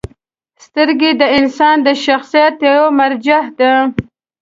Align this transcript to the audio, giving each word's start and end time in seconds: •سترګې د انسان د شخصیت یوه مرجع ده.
•سترګې 0.65 1.11
د 1.21 1.23
انسان 1.37 1.77
د 1.87 1.87
شخصیت 2.05 2.55
یوه 2.67 2.89
مرجع 2.99 3.41
ده. 3.59 3.71